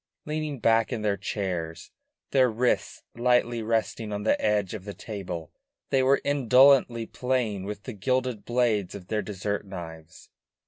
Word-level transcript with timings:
Leaning 0.25 0.57
back 0.57 0.91
in 0.91 1.03
their 1.03 1.15
chairs, 1.15 1.91
their 2.31 2.49
wrists 2.49 3.03
lightly 3.13 3.61
resting 3.61 4.11
on 4.11 4.23
the 4.23 4.41
edge 4.43 4.73
of 4.73 4.83
the 4.83 4.95
table, 4.95 5.51
they 5.91 6.01
were 6.01 6.19
indolently 6.23 7.05
playing 7.05 7.65
with 7.65 7.83
the 7.83 7.93
gilded 7.93 8.43
blades 8.43 8.95
of 8.95 9.09
their 9.09 9.21
dessert 9.21 9.63
knives. 9.63 10.31